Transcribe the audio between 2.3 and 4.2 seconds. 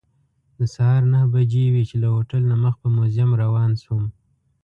نه مخ په موزیم روان شوم.